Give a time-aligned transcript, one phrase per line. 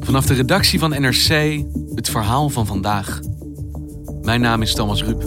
[0.00, 1.62] Vanaf de redactie van NRC
[1.94, 3.20] het verhaal van vandaag.
[4.22, 5.22] Mijn naam is Thomas Ruip.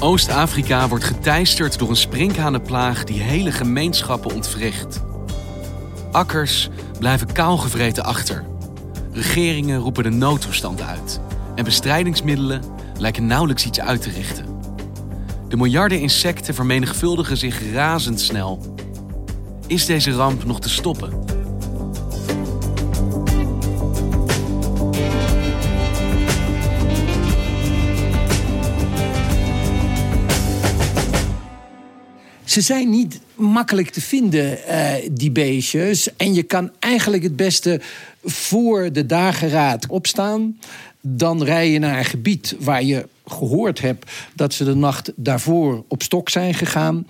[0.00, 5.02] Oost-Afrika wordt geteisterd door een sprinkhanenplaag die hele gemeenschappen ontwricht.
[6.10, 8.44] Akkers blijven kaalgevreten achter.
[9.12, 11.20] Regeringen roepen de noodtoestand uit.
[11.54, 12.62] En bestrijdingsmiddelen
[12.98, 14.51] lijken nauwelijks iets uit te richten.
[15.52, 18.74] De miljarden insecten vermenigvuldigen zich razendsnel.
[19.66, 21.24] Is deze ramp nog te stoppen?
[32.44, 36.16] Ze zijn niet makkelijk te vinden, eh, die beestjes.
[36.16, 37.80] En je kan eigenlijk het beste
[38.24, 40.58] voor de dageraad opstaan.
[41.00, 45.84] Dan rij je naar een gebied waar je gehoord hebt dat ze de nacht daarvoor
[45.88, 47.06] op stok zijn gegaan.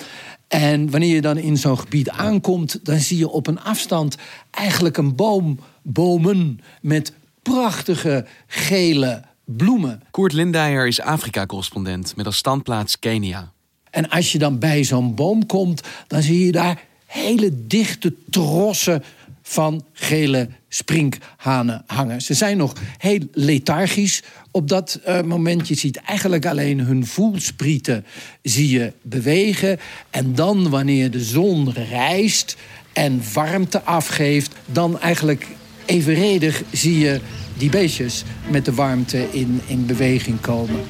[0.49, 4.17] En wanneer je dan in zo'n gebied aankomt, dan zie je op een afstand
[4.51, 10.03] eigenlijk een boom, bomen met prachtige gele bloemen.
[10.11, 13.53] Koert Lindeyer is Afrika-correspondent met als standplaats Kenia.
[13.91, 19.03] En als je dan bij zo'n boom komt, dan zie je daar hele dichte trossen
[19.43, 22.23] van gele sprinkhanen hangen.
[22.23, 25.69] Ze zijn nog heel lethargisch op dat uh, moment.
[25.69, 28.05] Je ziet eigenlijk alleen hun voelsprieten
[28.43, 29.79] zie je bewegen.
[30.11, 32.57] En dan wanneer de zon rijst
[32.93, 34.55] en warmte afgeeft...
[34.67, 35.47] dan eigenlijk
[35.85, 37.21] evenredig zie je
[37.57, 40.81] die beestjes met de warmte in, in beweging komen.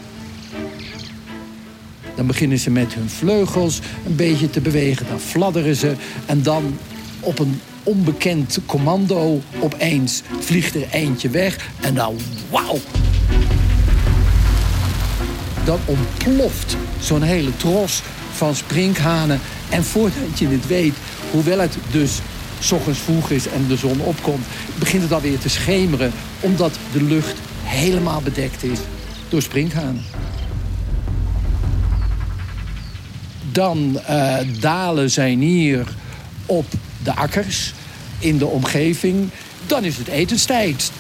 [2.17, 5.07] Dan beginnen ze met hun vleugels een beetje te bewegen.
[5.07, 5.95] Dan fladderen ze.
[6.27, 6.79] En dan
[7.21, 11.71] op een onbekend commando opeens vliegt er eentje weg.
[11.81, 12.17] En dan
[12.51, 12.79] wauw!
[15.65, 19.41] Dan ontploft zo'n hele tros van sprinkhanen.
[19.71, 20.95] En voordat je het weet,
[21.31, 22.21] hoewel het dus
[22.59, 24.45] s ochtends vroeg is en de zon opkomt...
[24.79, 28.79] begint het alweer te schemeren, omdat de lucht helemaal bedekt is
[29.29, 30.05] door sprinkhanen.
[33.53, 35.87] Dan uh, dalen zij neer
[36.47, 36.67] op
[37.05, 37.73] de akkers
[38.19, 39.31] in de omgeving.
[39.67, 40.93] Dan is het etenstijd.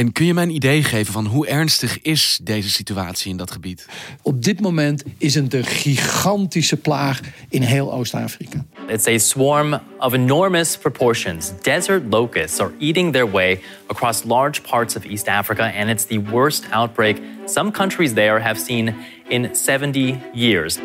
[0.00, 3.50] En kun je mij een idee geven van hoe ernstig is deze situatie in dat
[3.50, 3.86] gebied?
[4.22, 8.64] Op dit moment is het een gigantische plaag in heel Oost-Afrika.
[8.88, 11.52] It's a swarm of enormous proportions.
[11.62, 16.22] Desert locusts are eating their way across large parts of East Africa, and it's the
[16.30, 18.94] worst outbreak some countries there have seen
[19.28, 20.78] in 70 years.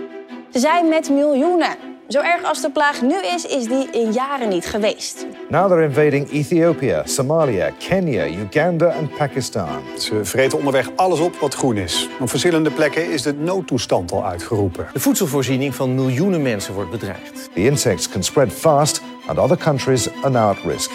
[0.55, 1.75] Ze zijn met miljoenen.
[2.07, 5.25] Zo erg als de plaag nu is, is die in jaren niet geweest.
[5.49, 9.67] Now they're invading Ethiopia, Somalia, Kenya, Uganda en Pakistan.
[9.97, 12.09] Ze vreten onderweg alles op wat groen is.
[12.19, 14.87] Op verschillende plekken is de noodtoestand al uitgeroepen.
[14.93, 17.49] De voedselvoorziening van miljoenen mensen wordt bedreigd.
[17.53, 20.91] The insects can spread fast and other countries are now at risk.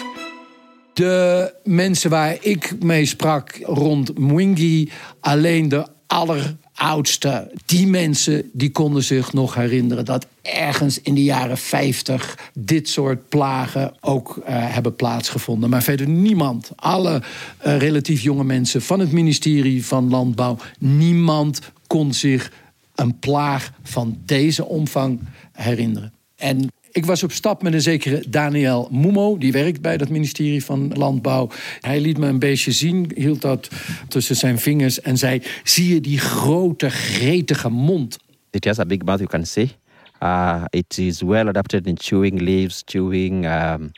[0.93, 8.71] De mensen waar ik mee sprak rond Mwingi, alleen de aller oudste, die mensen die
[8.71, 14.43] konden zich nog herinneren dat ergens in de jaren 50 dit soort plagen ook uh,
[14.47, 15.69] hebben plaatsgevonden.
[15.69, 17.21] Maar verder niemand, alle
[17.65, 22.51] uh, relatief jonge mensen van het ministerie van Landbouw, niemand kon zich
[22.95, 25.19] een plaag van deze omvang
[25.51, 26.13] herinneren.
[26.35, 30.65] En ik was op stap met een zekere Daniel Mumo, die werkt bij dat ministerie
[30.65, 31.49] van Landbouw.
[31.79, 33.69] Hij liet me een beestje zien, hield dat
[34.07, 38.17] tussen zijn vingers en zei: Zie je die grote, gretige mond?
[38.49, 39.71] It has a big mouth, you can see.
[40.23, 43.91] Uh, it is well adapted in chewing leaves, chewing um,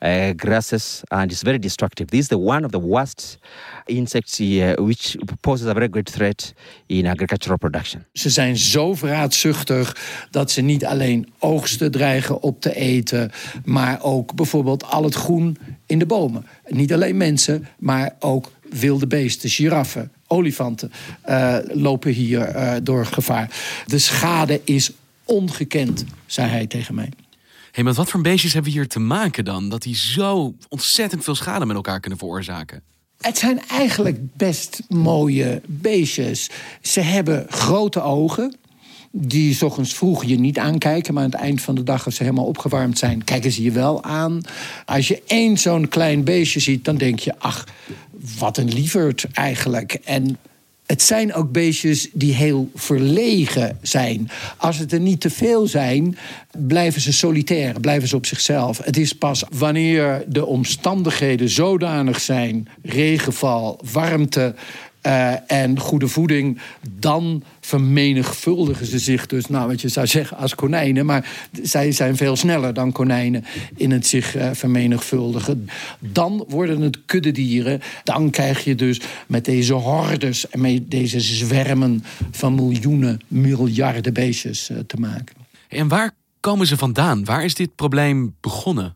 [0.00, 2.10] uh, grasses, and it's very destructive.
[2.10, 3.38] This is the one of the worst
[3.84, 6.54] insects uh, which poses a very great threat
[6.86, 8.04] in agricultural production.
[8.12, 9.96] Ze zijn zo vraatzuchtig
[10.30, 13.30] dat ze niet alleen oogsten dreigen op te eten,
[13.64, 15.56] maar ook bijvoorbeeld al het groen
[15.86, 16.46] in de bomen.
[16.66, 20.92] Niet alleen mensen, maar ook wilde beesten, giraffen, olifanten
[21.28, 23.50] uh, lopen hier uh, door gevaar.
[23.86, 24.92] De schade is
[25.24, 27.08] ongekend, zei hij tegen mij.
[27.70, 29.68] Hey, met wat voor beestjes hebben we hier te maken dan?
[29.68, 32.82] Dat die zo ontzettend veel schade met elkaar kunnen veroorzaken?
[33.20, 36.50] Het zijn eigenlijk best mooie beestjes.
[36.82, 38.54] Ze hebben grote ogen.
[39.12, 42.22] Die s vroeg je niet aankijken, maar aan het eind van de dag, als ze
[42.22, 44.40] helemaal opgewarmd zijn, kijken ze je wel aan.
[44.84, 47.66] Als je één zo'n klein beestje ziet, dan denk je: ach,
[48.38, 49.92] wat een lieverd eigenlijk.
[49.92, 50.38] En
[50.90, 54.30] het zijn ook beestjes die heel verlegen zijn.
[54.56, 56.16] Als het er niet te veel zijn,
[56.58, 58.80] blijven ze solitair, blijven ze op zichzelf.
[58.84, 64.54] Het is pas wanneer de omstandigheden zodanig zijn, regenval, warmte,
[65.02, 66.60] uh, en goede voeding,
[66.90, 71.06] dan vermenigvuldigen ze zich dus, nou wat je zou zeggen, als konijnen.
[71.06, 73.44] Maar zij zijn veel sneller dan konijnen
[73.76, 75.68] in het zich uh, vermenigvuldigen.
[75.98, 77.80] Dan worden het kuddedieren.
[78.04, 84.70] Dan krijg je dus met deze hordes en met deze zwermen van miljoenen, miljarden beestjes
[84.70, 85.36] uh, te maken.
[85.68, 86.10] En waar
[86.40, 87.24] komen ze vandaan?
[87.24, 88.92] Waar is dit probleem begonnen?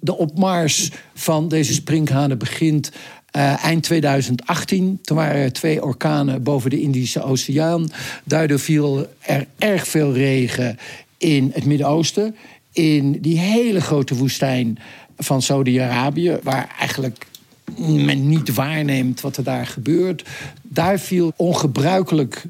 [0.00, 2.90] De opmars van deze sprinkhanen begint
[3.36, 7.88] uh, eind 2018, toen waren er twee orkanen boven de Indische Oceaan.
[8.24, 10.78] Daardoor viel er erg veel regen
[11.18, 12.36] in het Midden-Oosten.
[12.72, 14.78] In die hele grote woestijn
[15.16, 17.26] van Saudi-Arabië, waar eigenlijk
[17.78, 20.24] men niet waarneemt wat er daar gebeurt.
[20.62, 22.44] Daar viel ongebruikelijk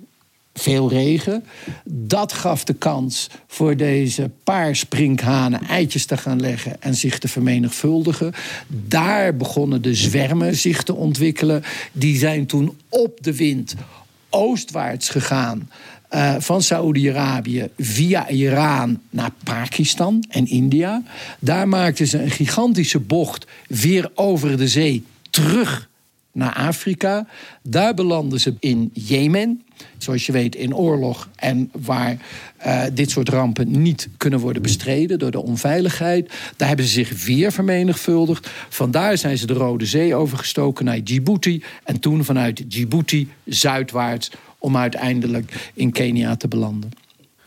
[0.56, 1.44] veel regen.
[1.85, 7.29] Dat gaf de kans voor deze paar sprinkhanen eitjes te gaan leggen en zich te
[7.29, 8.32] vermenigvuldigen.
[8.69, 11.64] Daar begonnen de zwermen zich te ontwikkelen.
[11.93, 13.75] Die zijn toen op de wind
[14.31, 15.70] oostwaarts gegaan.
[16.11, 21.03] Uh, van Saoedi-Arabië via Iran naar Pakistan en India.
[21.38, 25.88] Daar maakten ze een gigantische bocht weer over de zee terug
[26.36, 27.26] naar Afrika.
[27.62, 29.62] Daar belanden ze in Jemen,
[29.98, 32.16] zoals je weet in oorlog en waar
[32.66, 36.32] uh, dit soort rampen niet kunnen worden bestreden door de onveiligheid.
[36.56, 38.50] Daar hebben ze zich weer vermenigvuldigd.
[38.68, 44.76] Vandaar zijn ze de Rode Zee overgestoken naar Djibouti en toen vanuit Djibouti zuidwaarts om
[44.76, 47.06] uiteindelijk in Kenia te belanden.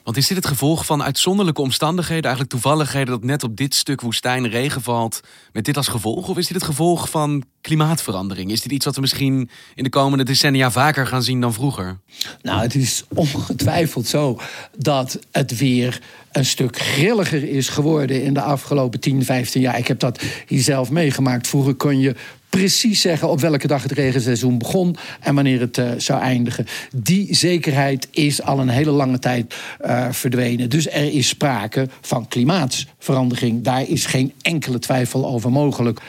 [0.10, 4.02] Want is dit het gevolg van uitzonderlijke omstandigheden, eigenlijk toevalligheden dat net op dit stuk
[4.02, 5.20] woestijn regen valt,
[5.54, 6.28] met dit als gevolg?
[6.28, 8.52] Of is dit het gevolg van klimaatverandering?
[8.52, 12.00] Is dit iets wat we misschien in de komende decennia vaker gaan zien dan vroeger?
[12.42, 14.40] Nou, het is ongetwijfeld zo
[14.78, 16.02] dat het weer
[16.32, 19.78] een stuk grilliger is geworden in de afgelopen 10, 15 jaar.
[19.78, 21.48] Ik heb dat hier zelf meegemaakt.
[21.48, 22.16] Vroeger kon je
[22.50, 26.66] precies zeggen op welke dag het regenseizoen begon en wanneer het uh, zou eindigen.
[26.96, 29.56] Die zekerheid is al een hele lange tijd
[29.86, 30.70] uh, verdwenen.
[30.70, 33.64] Dus er is sprake van klimaatsverandering.
[33.64, 36.00] Daar is geen enkele twijfel over mogelijk.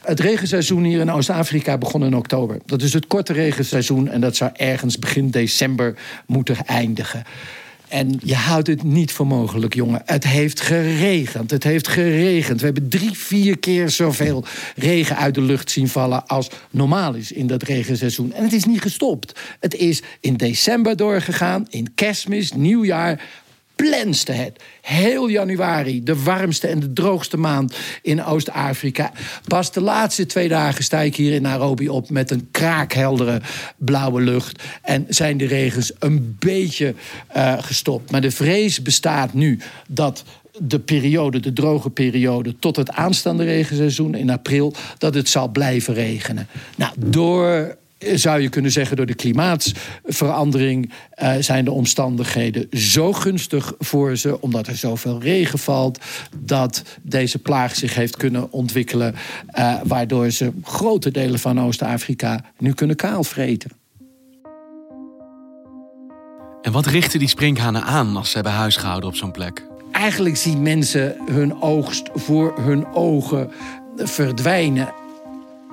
[0.00, 2.58] Het regenseizoen hier in Oost-Afrika begon in oktober.
[2.66, 5.94] Dat is het korte regenseizoen en dat zou ergens begin december
[6.26, 7.24] moeten eindigen.
[7.92, 10.02] En je houdt het niet voor mogelijk, jongen.
[10.04, 11.50] Het heeft geregend.
[11.50, 12.58] Het heeft geregend.
[12.58, 14.44] We hebben drie, vier keer zoveel
[14.76, 18.32] regen uit de lucht zien vallen als normaal is in dat regenseizoen.
[18.32, 19.40] En het is niet gestopt.
[19.60, 23.20] Het is in december doorgegaan, in kerstmis, nieuwjaar
[23.88, 24.62] plenste het.
[24.80, 29.12] Heel januari, de warmste en de droogste maand in Oost-Afrika.
[29.46, 33.40] Pas de laatste twee dagen sta ik hier in Nairobi op met een kraakheldere
[33.76, 34.62] blauwe lucht.
[34.82, 36.94] En zijn de regens een beetje
[37.36, 38.10] uh, gestopt.
[38.10, 39.58] Maar de vrees bestaat nu
[39.88, 40.24] dat
[40.58, 45.94] de periode, de droge periode, tot het aanstaande regenseizoen in april, dat het zal blijven
[45.94, 46.46] regenen.
[46.76, 47.76] Nou, door
[48.14, 50.92] zou je kunnen zeggen, door de klimaatsverandering
[51.22, 55.98] uh, zijn de omstandigheden zo gunstig voor ze, omdat er zoveel regen valt,
[56.36, 59.14] dat deze plaag zich heeft kunnen ontwikkelen,
[59.58, 63.70] uh, waardoor ze grote delen van Oost-Afrika nu kunnen kaalvreten.
[66.62, 69.66] En wat richten die sprinkhanen aan als ze hebben huisgehouden op zo'n plek?
[69.92, 73.50] Eigenlijk zien mensen hun oogst voor hun ogen
[73.96, 74.94] verdwijnen.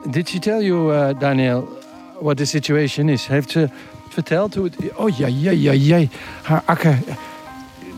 [0.09, 1.78] Did she tell you, uh, Daniel,
[2.19, 3.27] what the situation is.
[3.27, 3.69] Heeft ze
[4.09, 4.75] verteld hoe het...
[4.95, 6.07] Oh ja, ja, ja, ja.
[6.41, 6.97] Haar akker...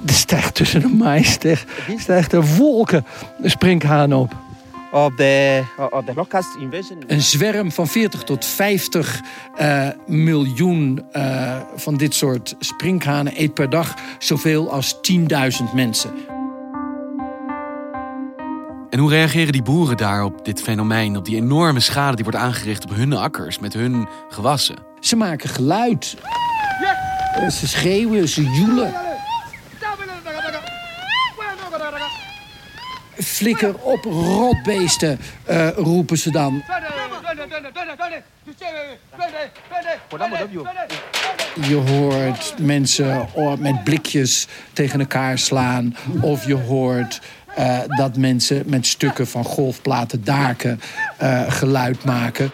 [0.06, 1.38] Er stijgt tussen de mais,
[1.98, 3.06] stijgt er wolken
[3.44, 4.36] sprinkhaan op.
[4.92, 7.04] Of the, of the locust invasion.
[7.08, 9.22] Een zwerm van 40 tot 50
[9.62, 16.12] uh, miljoen uh, van dit soort sprinkhanen eet per dag zoveel als 10.000 mensen.
[18.92, 22.40] En hoe reageren die boeren daar op dit fenomeen, op die enorme schade die wordt
[22.40, 24.76] aangericht op hun akkers met hun gewassen?
[25.00, 26.16] Ze maken geluid.
[27.50, 28.94] Ze schreeuwen, ze joelen.
[33.14, 36.64] Flikker op rotbeesten, eh, roepen ze dan.
[41.68, 43.28] Je hoort mensen
[43.60, 45.96] met blikjes tegen elkaar slaan.
[46.22, 47.22] Of je hoort
[47.56, 50.80] eh, dat mensen met stukken van golfplaten daken
[51.18, 52.52] eh, geluid maken.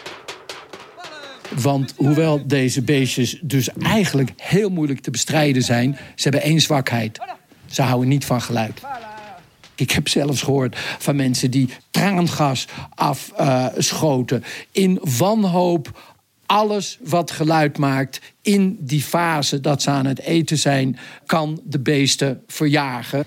[1.56, 5.98] Want hoewel deze beestjes dus eigenlijk heel moeilijk te bestrijden zijn...
[6.16, 7.20] ze hebben één zwakheid.
[7.66, 8.82] Ze houden niet van geluid.
[9.76, 14.44] Ik heb zelfs gehoord van mensen die traangas afschoten.
[14.72, 20.98] in wanhoop alles wat geluid maakt in die fase dat ze aan het eten zijn...
[21.26, 23.26] kan de beesten verjagen.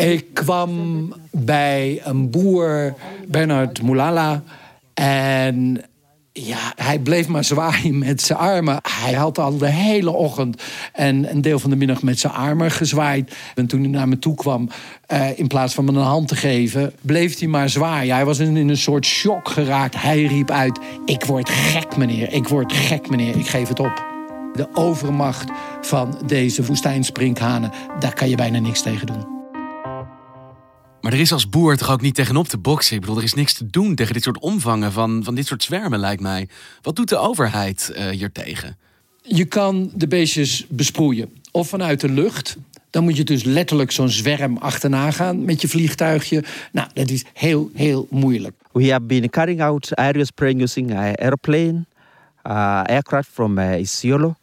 [0.00, 2.94] Ik kwam bij een boer,
[3.28, 4.42] Bernard Moulala.
[4.94, 5.84] En
[6.32, 8.78] ja, hij bleef maar zwaaien met zijn armen.
[8.82, 12.70] Hij had al de hele ochtend en een deel van de middag met zijn armen
[12.70, 13.36] gezwaaid.
[13.54, 14.68] En toen hij naar me toe kwam,
[15.06, 18.14] eh, in plaats van me een hand te geven, bleef hij maar zwaaien.
[18.14, 20.02] Hij was in, in een soort shock geraakt.
[20.02, 22.32] Hij riep uit: Ik word gek, meneer.
[22.32, 23.36] Ik word gek, meneer.
[23.36, 24.13] Ik geef het op.
[24.54, 29.32] De overmacht van deze woestijnsprinkhanen, daar kan je bijna niks tegen doen.
[31.00, 32.94] Maar er is als boer toch ook niet tegenop te boksen?
[32.94, 35.62] Ik bedoel, er is niks te doen tegen dit soort omvangen van, van dit soort
[35.62, 36.48] zwermen, lijkt mij.
[36.82, 38.76] Wat doet de overheid uh, hiertegen?
[39.22, 41.32] Je kan de beestjes besproeien.
[41.50, 42.56] Of vanuit de lucht.
[42.90, 46.44] Dan moet je dus letterlijk zo'n zwerm achterna gaan met je vliegtuigje.
[46.72, 48.54] Nou, dat is heel, heel moeilijk.
[48.72, 51.84] We have been carrying out aerial spraying using airplane,
[52.46, 54.34] uh, aircraft from uh, Isiolo.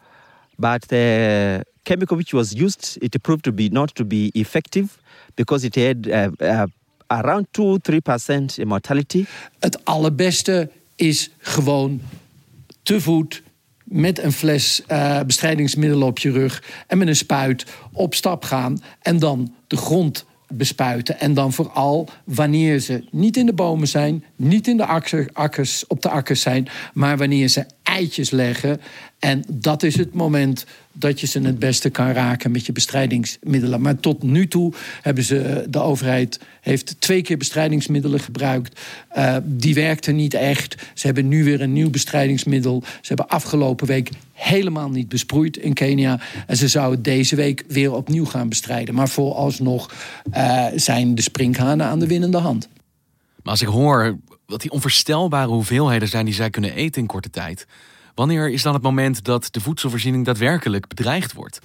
[0.55, 4.87] But the chemical which was used, it proved to be not to be effective
[5.35, 6.65] because it had uh, uh,
[7.07, 9.25] around 2 3% mortality.
[9.59, 12.01] Het allerbeste is gewoon
[12.83, 13.43] te voet
[13.83, 18.81] met een fles uh, bestrijdingsmiddelen op je rug en met een spuit op stap gaan
[19.01, 21.19] en dan de grond bespuiten.
[21.19, 25.87] En dan vooral wanneer ze niet in de bomen zijn, niet in de akker, akkers,
[25.87, 28.81] op de akkers zijn, maar wanneer ze eitjes leggen.
[29.19, 33.81] En dat is het moment dat je ze het beste kan raken met je bestrijdingsmiddelen.
[33.81, 38.79] Maar tot nu toe hebben ze, de overheid heeft twee keer bestrijdingsmiddelen gebruikt.
[39.17, 40.75] Uh, die werkten niet echt.
[40.93, 42.83] Ze hebben nu weer een nieuw bestrijdingsmiddel.
[42.83, 46.19] Ze hebben afgelopen week helemaal niet besproeid in Kenia.
[46.47, 48.95] En ze zouden deze week weer opnieuw gaan bestrijden.
[48.95, 49.93] Maar vooralsnog
[50.33, 52.69] uh, zijn de sprinkhanen aan de winnende hand.
[53.43, 54.17] Maar als ik hoor
[54.51, 57.65] wat die onvoorstelbare hoeveelheden zijn die zij kunnen eten in korte tijd.
[58.15, 61.59] Wanneer is dan het moment dat de voedselvoorziening daadwerkelijk bedreigd wordt?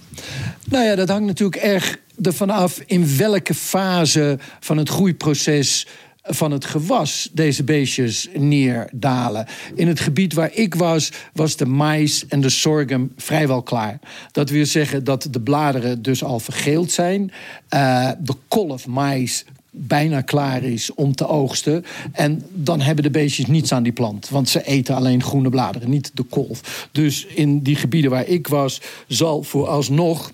[0.65, 5.87] Nou ja, dat hangt natuurlijk erg ervan af in welke fase van het groeiproces
[6.29, 9.47] van het gewas deze beestjes neerdalen.
[9.75, 13.99] In het gebied waar ik was, was de mais en de sorghum vrijwel klaar.
[14.33, 17.33] Dat wil zeggen dat de bladeren dus al vergeeld zijn.
[17.75, 19.45] Uh, de kolf mais
[19.79, 21.85] bijna klaar is om te oogsten.
[22.13, 24.29] En dan hebben de beestjes niets aan die plant.
[24.29, 26.89] Want ze eten alleen groene bladeren, niet de kolf.
[26.93, 30.33] Dus in die gebieden waar ik was, zal vooralsnog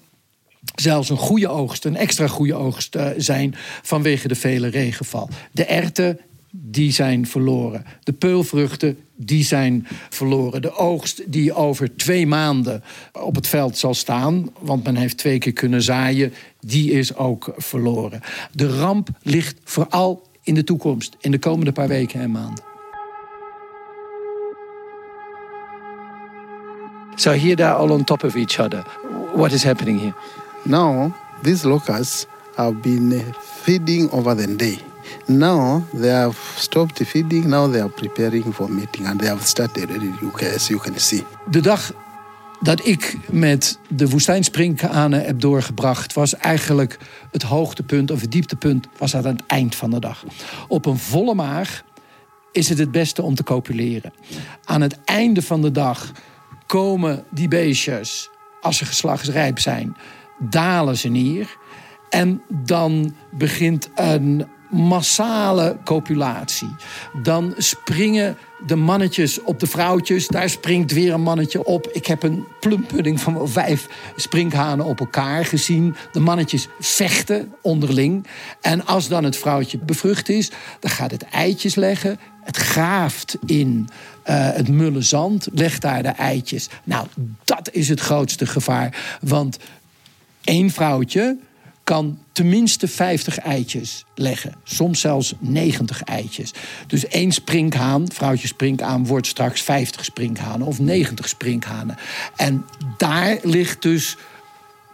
[0.75, 5.29] zelfs een goede oogst, een extra goede oogst uh, zijn vanwege de vele regenval.
[5.53, 6.19] De erten,
[6.55, 7.85] die zijn verloren.
[8.03, 10.63] De peulvruchten, die zijn verloren.
[10.63, 12.83] De oogst die over twee maanden
[13.13, 17.53] op het veld zal staan, want men heeft twee keer kunnen zaaien, die is ook
[17.57, 18.21] verloren.
[18.53, 22.65] De ramp ligt vooral in de toekomst, in de komende paar weken en maanden.
[27.15, 28.85] So here they are all on top of each other.
[29.35, 30.15] What is happening here?
[30.65, 33.23] Now, these locusts have been
[33.63, 34.92] feeding over the day.
[35.27, 37.47] Now they have stopped feeding.
[37.47, 41.25] Now they are preparing for mating, and they have started already, as you can see.
[41.51, 41.93] De dag
[42.63, 46.99] dat ik met de woestijnsprinkhanen heb doorgebracht, was eigenlijk
[47.31, 50.25] het hoogtepunt of het dieptepunt was aan het eind van de dag.
[50.69, 51.83] Op een volle maag
[52.53, 54.13] is het het beste om te copuleren.
[54.65, 56.13] Aan het einde van de dag
[56.67, 59.97] komen die beestjes, als ze geslachtsrijp zijn,
[60.39, 61.57] dalen ze neer.
[62.11, 66.75] En dan begint een massale copulatie.
[67.23, 68.37] Dan springen
[68.67, 70.29] de mannetjes op de vrouwtjes.
[70.29, 71.89] Daar springt weer een mannetje op.
[71.93, 75.95] Ik heb een plumpudding van vijf sprinkhanen op elkaar gezien.
[76.13, 78.27] De mannetjes vechten onderling.
[78.61, 80.51] En als dan het vrouwtje bevrucht is,
[80.81, 82.19] dan gaat het eitjes leggen.
[82.45, 83.89] Het graaft in
[84.27, 86.69] uh, het mulle zand, legt daar de eitjes.
[86.85, 87.07] Nou,
[87.45, 89.19] dat is het grootste gevaar.
[89.21, 89.59] Want
[90.45, 91.39] één vrouwtje
[91.85, 94.55] kan tenminste 50 eitjes leggen.
[94.65, 96.53] Soms zelfs 90 eitjes.
[96.87, 101.97] Dus één sprinkhaan, vrouwtje sprinkhaan, wordt straks 50 sprinkhanen of 90 sprinkhanen.
[102.37, 102.65] En
[102.97, 104.17] daar ligt dus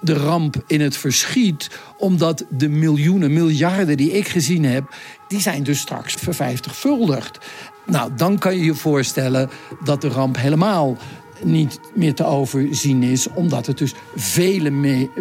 [0.01, 1.71] de ramp in het verschiet.
[1.99, 4.95] Omdat de miljoenen, miljarden die ik gezien heb,
[5.29, 7.39] die zijn dus straks vervijftigvuldigd.
[7.87, 9.51] Nou, dan kan je je voorstellen
[9.85, 10.97] dat de ramp helemaal
[11.45, 14.71] niet meer te overzien is, omdat het dus vele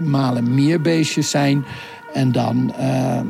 [0.03, 1.65] malen meer beestjes zijn.
[2.13, 3.21] En dan, uh,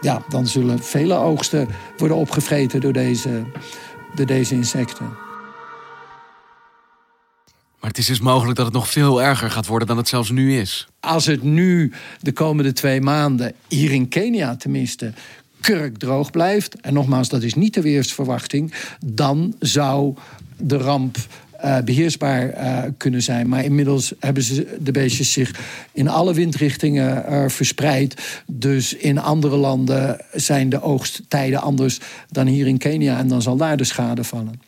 [0.00, 3.44] ja, dan zullen vele oogsten worden opgevreten door deze,
[4.14, 5.26] door deze insecten.
[7.80, 10.30] Maar het is dus mogelijk dat het nog veel erger gaat worden dan het zelfs
[10.30, 10.88] nu is.
[11.00, 15.12] Als het nu de komende twee maanden, hier in Kenia tenminste,
[15.60, 18.72] kurkdroog blijft, en nogmaals, dat is niet de weersverwachting,
[19.04, 20.14] dan zou
[20.56, 21.16] de ramp
[21.64, 23.48] uh, beheersbaar uh, kunnen zijn.
[23.48, 25.60] Maar inmiddels hebben ze de beestjes zich
[25.92, 28.42] in alle windrichtingen uh, verspreid.
[28.46, 32.00] Dus in andere landen zijn de oogsttijden anders
[32.30, 33.18] dan hier in Kenia.
[33.18, 34.60] En dan zal daar de schade vallen.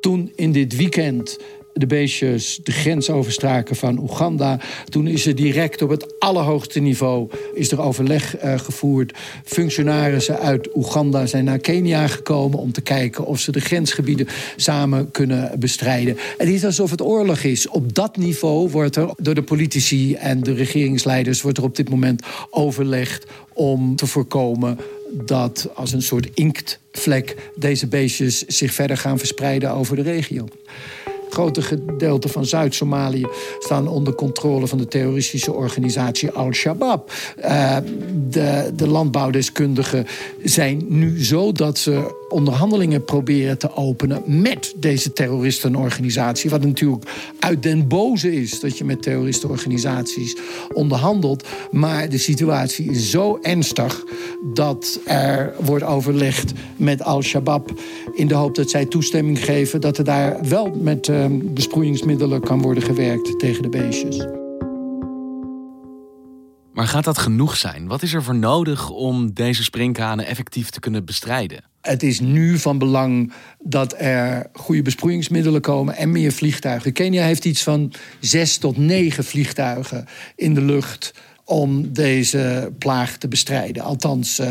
[0.00, 1.38] Toen in dit weekend
[1.74, 4.60] de beestjes de grens overstaken van Oeganda.
[4.88, 9.18] Toen is er direct op het allerhoogste niveau is er overleg uh, gevoerd.
[9.44, 15.10] Functionarissen uit Oeganda zijn naar Kenia gekomen om te kijken of ze de grensgebieden samen
[15.10, 16.16] kunnen bestrijden.
[16.38, 17.68] Het is alsof het oorlog is.
[17.68, 21.90] Op dat niveau wordt er door de politici en de regeringsleiders wordt er op dit
[21.90, 24.78] moment overlegd om te voorkomen
[25.12, 30.48] dat als een soort inktvlek deze beestjes zich verder gaan verspreiden over de regio
[31.34, 33.26] grote gedeelte van Zuid-Somalië
[33.58, 37.12] staan onder controle van de terroristische organisatie Al-Shabaab.
[37.44, 37.76] Uh,
[38.28, 40.06] de, de landbouwdeskundigen
[40.44, 46.50] zijn nu zo dat ze onderhandelingen proberen te openen met deze terroristenorganisatie.
[46.50, 47.04] Wat natuurlijk
[47.38, 50.36] uit den boze is dat je met terroristenorganisaties
[50.72, 51.46] onderhandelt.
[51.70, 54.04] Maar de situatie is zo ernstig
[54.54, 57.80] dat er wordt overlegd met Al-Shabaab
[58.14, 62.62] in de hoop dat zij toestemming geven dat er daar wel met uh, besproeiingsmiddelen kan
[62.62, 64.26] worden gewerkt tegen de beestjes.
[66.72, 67.86] Maar gaat dat genoeg zijn?
[67.86, 71.73] Wat is er voor nodig om deze sprinkhanen effectief te kunnen bestrijden?
[71.84, 76.92] Het is nu van belang dat er goede besproeiingsmiddelen komen en meer vliegtuigen.
[76.92, 83.28] Kenia heeft iets van zes tot negen vliegtuigen in de lucht om deze plaag te
[83.28, 83.82] bestrijden.
[83.82, 84.50] Althans, uh,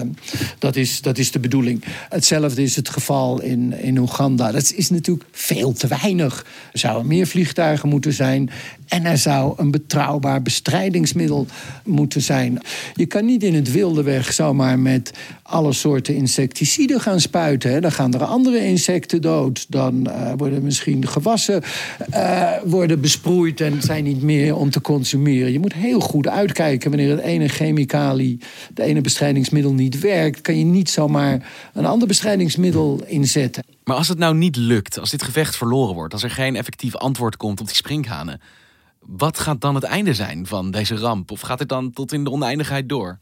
[0.60, 1.84] dat, is, dat is de bedoeling.
[2.10, 4.52] Hetzelfde is het geval in, in Oeganda.
[4.52, 6.46] Dat is natuurlijk veel te weinig.
[6.74, 8.50] Er zouden meer vliegtuigen moeten zijn.
[8.88, 11.48] En er zou een betrouwbaar bestrijdingsmiddel
[11.84, 12.60] moeten zijn.
[12.94, 15.12] Je kan niet in het wilde weg zomaar met
[15.44, 17.72] alle soorten insecticiden gaan spuiten.
[17.72, 17.82] Hè.
[17.82, 19.66] Dan gaan er andere insecten dood.
[19.70, 21.64] Dan uh, worden misschien gewassen
[22.10, 25.52] uh, worden besproeid en zijn niet meer om te consumeren.
[25.52, 28.40] Je moet heel goed uitkijken wanneer het ene chemicalie,
[28.74, 30.42] de ene bestrijdingsmiddel niet werkt.
[30.42, 33.64] Kan je niet zomaar een ander bestrijdingsmiddel inzetten.
[33.84, 36.96] Maar als het nou niet lukt, als dit gevecht verloren wordt, als er geen effectief
[36.96, 38.42] antwoord komt op die sprinkhanen,
[39.00, 41.32] wat gaat dan het einde zijn van deze ramp?
[41.32, 43.20] Of gaat het dan tot in de oneindigheid door?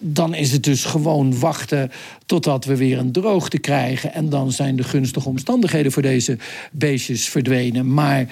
[0.00, 1.90] Dan is het dus gewoon wachten
[2.26, 4.12] totdat we weer een droogte krijgen.
[4.12, 6.38] En dan zijn de gunstige omstandigheden voor deze
[6.72, 7.94] beestjes verdwenen.
[7.94, 8.26] Maar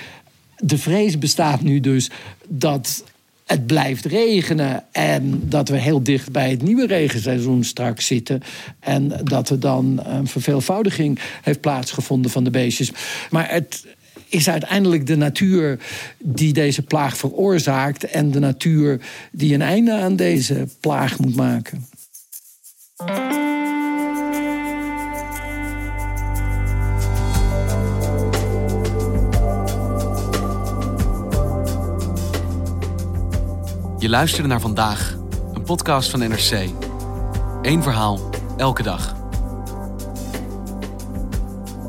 [0.56, 2.10] de vrees bestaat nu dus
[2.48, 3.04] dat
[3.44, 8.42] het blijft regenen en dat we heel dicht bij het nieuwe regenseizoen straks zitten.
[8.80, 12.92] En dat er dan een verveelvoudiging heeft plaatsgevonden van de beestjes.
[13.30, 13.86] Maar het,
[14.28, 15.78] is uiteindelijk de natuur
[16.18, 19.00] die deze plaag veroorzaakt en de natuur
[19.32, 21.86] die een einde aan deze plaag moet maken.
[33.98, 35.16] Je luisterde naar vandaag,
[35.52, 36.68] een podcast van NRC.
[37.62, 39.16] Eén verhaal, elke dag.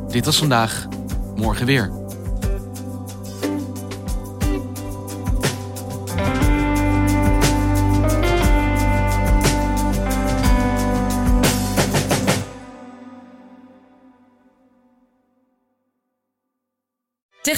[0.08, 0.88] Dit was vandaag,
[1.36, 1.99] morgen weer.